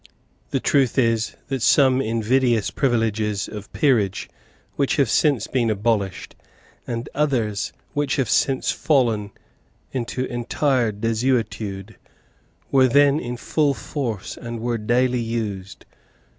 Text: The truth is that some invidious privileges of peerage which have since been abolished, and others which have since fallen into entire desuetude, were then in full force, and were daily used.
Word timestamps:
The 0.49 0.59
truth 0.59 0.97
is 0.97 1.35
that 1.49 1.61
some 1.61 2.01
invidious 2.01 2.71
privileges 2.71 3.47
of 3.47 3.71
peerage 3.71 4.31
which 4.75 4.95
have 4.95 5.11
since 5.11 5.45
been 5.45 5.69
abolished, 5.69 6.33
and 6.87 7.07
others 7.13 7.71
which 7.93 8.15
have 8.15 8.27
since 8.27 8.71
fallen 8.71 9.29
into 9.91 10.25
entire 10.25 10.91
desuetude, 10.91 11.97
were 12.71 12.87
then 12.87 13.19
in 13.19 13.37
full 13.37 13.75
force, 13.75 14.37
and 14.37 14.59
were 14.59 14.79
daily 14.79 15.21
used. 15.21 15.85